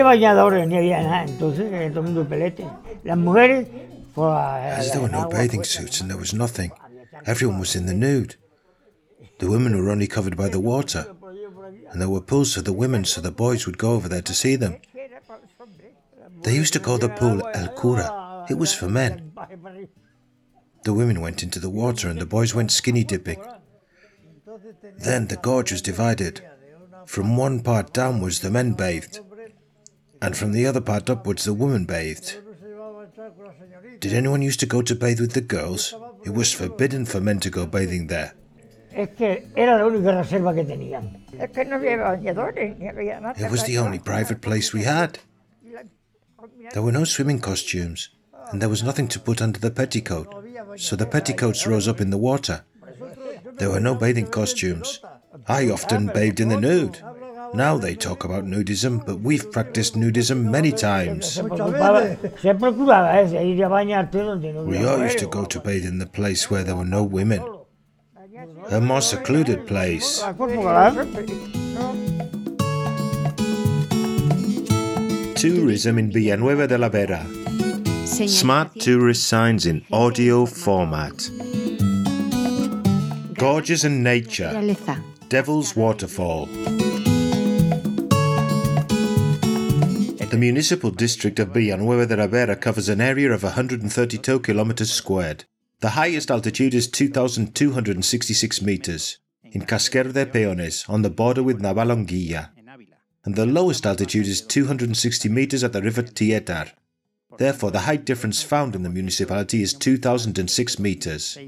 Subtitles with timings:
[0.00, 2.66] había bañadores ni había nada, entonces eh, todo el mundo pelete.
[3.04, 3.66] Las mujeres,
[4.14, 4.34] pues.
[4.78, 6.72] As there were no bathing suits and there was nothing,
[7.24, 8.36] everyone was in the nude.
[9.38, 11.06] The women were only covered by the water,
[11.90, 14.34] and there were pools for the women so the boys would go over there to
[14.34, 14.76] see them.
[16.42, 18.46] They used to call the pool El Cura.
[18.50, 19.32] It was for men.
[20.84, 23.42] The women went into the water and the boys went skinny dipping.
[24.98, 26.40] Then the gorge was divided.
[27.06, 29.20] From one part downwards the men bathed,
[30.20, 32.38] and from the other part upwards the women bathed.
[34.00, 35.94] Did anyone used to go to bathe with the girls?
[36.24, 38.34] It was forbidden for men to go bathing there.
[38.92, 41.24] Es que era la única reserva que tenían.
[41.38, 43.34] Es que no había bañadores ni había nada.
[43.38, 45.18] It was the only private place we had.
[46.72, 48.10] There were no swimming costumes,
[48.50, 50.28] and there was nothing to put under the petticoat,
[50.76, 52.64] so the petticoats rose up in the water.
[53.56, 55.00] There were no bathing costumes.
[55.46, 57.00] I often bathed in the nude.
[57.54, 61.34] Now they talk about nudism, but we've practiced nudism many times.
[61.34, 65.44] Se procuraba, se procuraba ese, ir a bañarte donde no We all used to go
[65.46, 67.42] to bathe in the place where there were no women.
[68.70, 70.22] A more secluded place.
[70.22, 71.04] A cuerpo claro.
[75.34, 77.26] Tourism in Villanueva de la Vera.
[78.04, 81.30] Smart tourist signs in audio format.
[83.34, 84.52] Gorges and nature.
[85.28, 86.48] Devil's Waterfall.
[90.30, 95.46] The municipal district of Villanueva de la Vera covers an area of 132 kilometers squared.
[95.80, 102.50] The highest altitude is 2,266 meters in Casquero de Peones on the border with Navalonguilla,
[103.24, 106.72] and the lowest altitude is 260 meters at the river Tietar.
[107.38, 111.38] Therefore, the height difference found in the municipality is 2,006 meters.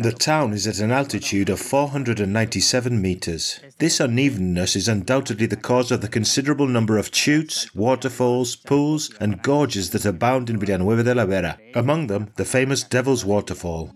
[0.00, 3.58] The town is at an altitude of 497 meters.
[3.78, 9.42] This unevenness is undoubtedly the cause of the considerable number of chutes, waterfalls, pools, and
[9.42, 13.92] gorges that abound in Villanueva de la Vera, among them the famous Devil's Waterfall.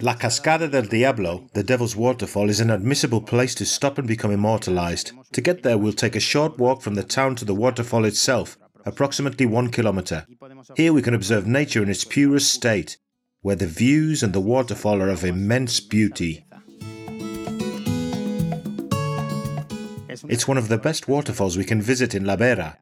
[0.00, 4.32] La Cascada del Diablo, the Devil's Waterfall, is an admissible place to stop and become
[4.32, 5.12] immortalized.
[5.34, 8.58] To get there, we'll take a short walk from the town to the waterfall itself,
[8.84, 10.26] approximately one kilometer.
[10.76, 12.96] Here we can observe nature in its purest state,
[13.42, 16.44] where the views and the waterfall are of immense beauty.
[20.28, 22.78] It's one of the best waterfalls we can visit in La Vera.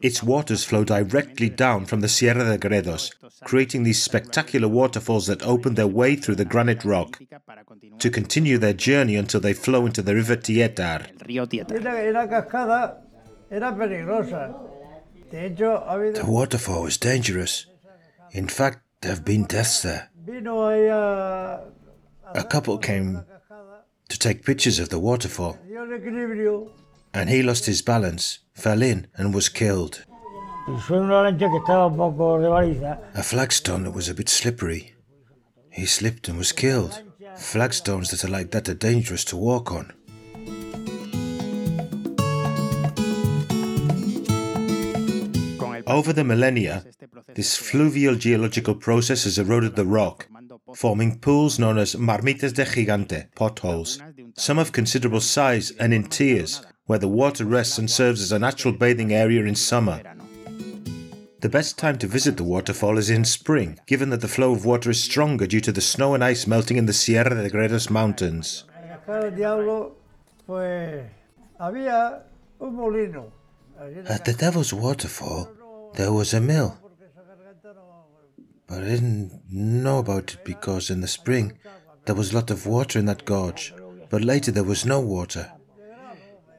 [0.00, 3.10] Its waters flow directly down from the Sierra de Gredos,
[3.44, 7.20] creating these spectacular waterfalls that open their way through the granite rock
[7.98, 11.08] to continue their journey until they flow into the river Tietar.
[11.70, 12.98] Era, era cascada,
[13.50, 14.54] era peligrosa.
[15.30, 16.20] De hecho, ha habido.
[16.20, 17.66] The waterfall was dangerous.
[18.32, 20.08] In fact, there have been deaths there.
[22.34, 22.44] A.
[22.48, 23.22] Couple came
[24.08, 25.58] to take pictures of the waterfall,
[27.12, 30.06] and he lost his balance, fell in, and was killed.
[30.66, 30.78] A
[33.22, 34.94] flagstone that was a bit slippery.
[35.70, 37.02] He slipped and was killed.
[37.36, 39.92] Flagstones that are like that are dangerous to walk on.
[45.86, 46.86] Over the millennia,
[47.34, 50.26] this fluvial geological process has eroded the rock,
[50.74, 54.00] forming pools known as marmitas de gigante, potholes,
[54.36, 58.38] some of considerable size and in tiers, where the water rests and serves as a
[58.38, 60.00] natural bathing area in summer.
[61.40, 64.64] The best time to visit the waterfall is in spring, given that the flow of
[64.64, 67.90] water is stronger due to the snow and ice melting in the Sierra de Gredos
[67.90, 68.64] mountains.
[74.08, 75.50] At the Devil's Waterfall,
[75.94, 76.78] there was a mill,
[78.66, 81.58] but I didn't know about it because in the spring
[82.06, 83.74] there was a lot of water in that gorge,
[84.10, 85.52] but later there was no water.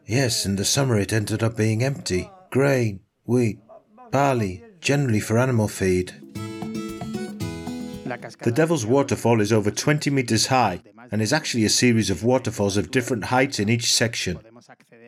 [0.05, 3.59] Yes, in the summer it ended up being empty grain, wheat,
[4.11, 6.13] barley, generally for animal feed.
[8.41, 10.81] The Devil's Waterfall is over 20 meters high
[11.11, 14.39] and is actually a series of waterfalls of different heights in each section.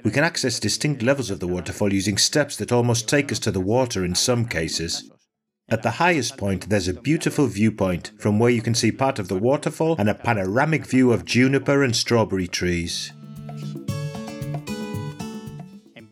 [0.03, 3.51] We can access distinct levels of the waterfall using steps that almost take us to
[3.51, 5.09] the water in some cases.
[5.69, 9.27] At the highest point, there's a beautiful viewpoint from where you can see part of
[9.27, 13.11] the waterfall and a panoramic view of juniper and strawberry trees.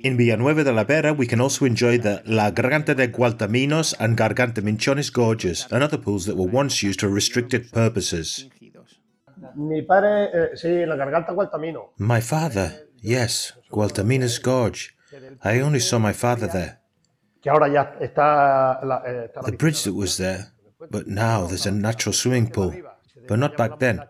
[0.02, 4.18] In Villanueva de la Vera, we can also enjoy the La Garganta de Gualtaminos and
[4.18, 8.50] Garganta Minchones gorges, and other pools that were once used for restricted purposes.
[9.56, 11.92] Mi padre, eh, sí, la garganta Gualtamino.
[11.98, 14.94] My father, yes, Gualtaminos Gorge.
[15.46, 16.80] I only saw my father there.
[19.46, 20.52] The bridge that was there,
[20.90, 22.74] but now there's a natural swimming pool.
[23.28, 24.04] But not back then.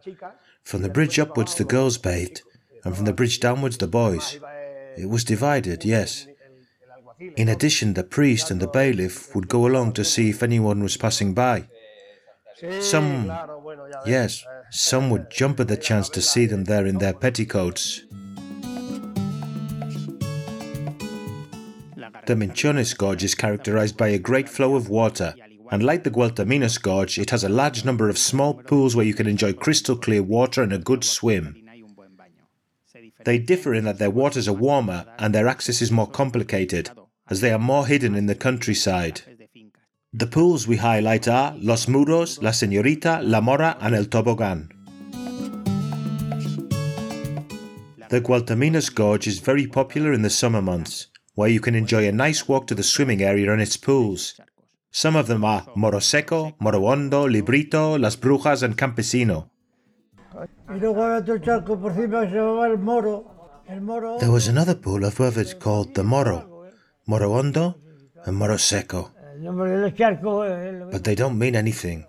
[0.63, 2.41] From the bridge upwards, the girls bathed,
[2.83, 4.39] and from the bridge downwards, the boys.
[4.97, 6.27] It was divided, yes.
[7.37, 10.97] In addition, the priest and the bailiff would go along to see if anyone was
[10.97, 11.67] passing by.
[12.79, 13.31] Some,
[14.05, 18.01] yes, some would jump at the chance to see them there in their petticoats.
[22.25, 25.35] The Minchones Gorge is characterized by a great flow of water,
[25.71, 29.13] and like the Gualtaminos Gorge, it has a large number of small pools where you
[29.13, 31.55] can enjoy crystal clear water and a good swim.
[33.25, 36.89] They differ in that their waters are warmer and their access is more complicated,
[37.29, 39.21] as they are more hidden in the countryside.
[40.11, 44.71] The pools we highlight are Los Muros, La Señorita, La Mora, and El Tobogan.
[48.09, 52.11] The Gualtaminos Gorge is very popular in the summer months, where you can enjoy a
[52.11, 54.39] nice walk to the swimming area and its pools.
[54.91, 59.49] Some of them are Moroseco, Morohondo, Librito, Las Brujas, and Campesino.
[60.69, 63.63] Y luego había otro charco por encima que se llamaba el Moro.
[63.67, 64.17] El Moro.
[64.19, 66.67] There was another pool above it called the Moro,
[67.07, 67.75] Morohondo,
[68.25, 72.05] and Moroseco, El nombre del charco es el- but they don't mean anything.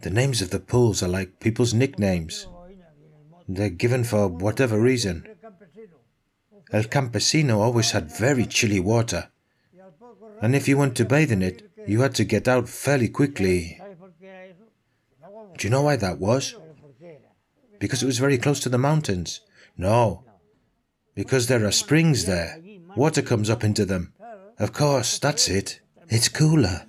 [0.00, 2.46] The names of the pools are like people's nicknames.
[3.48, 5.24] They're given for whatever reason.
[6.70, 9.30] El Campesino always had very chilly water,
[10.42, 13.76] and if you went to bathe in it, you had to get out fairly quickly.
[13.78, 14.64] ¿Sabes por qué era eso?
[15.56, 16.54] Do you know why that was?
[17.80, 19.40] Because it was very close to the mountains.
[19.76, 20.24] No,
[21.14, 22.60] because there are springs there.
[22.96, 24.12] Water comes up into them.
[24.58, 25.80] Of course, that's it.
[26.10, 26.84] It's cooler.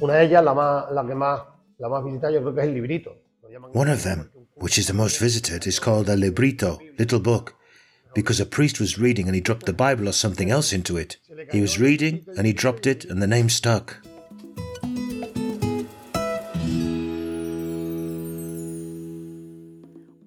[0.00, 1.40] Una de ellas, la, más, la que más,
[1.78, 3.16] la más visitada, yo creo que es el librito.
[3.42, 7.20] Lo llaman- One of them, which is the most visited, is called a librito, little
[7.20, 7.54] book,
[8.14, 11.18] because a priest was reading and he dropped the Bible or something else into it.
[11.52, 13.98] He was reading and he dropped it and the name stuck.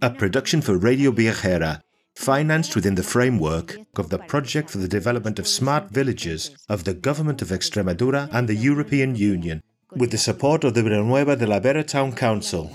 [0.02, 1.82] A production for Radio Viajera,
[2.16, 6.94] financed within the framework of the Project for the Development of Smart Villages of the
[6.94, 9.64] Government of Extremadura and the European Union,
[9.96, 12.72] with the support of the Villanueva de la Vera Town Council.